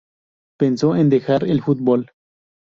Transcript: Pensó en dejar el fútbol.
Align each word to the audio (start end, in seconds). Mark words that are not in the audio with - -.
Pensó 0.57 0.95
en 0.95 1.09
dejar 1.11 1.43
el 1.43 1.61
fútbol. 1.61 2.11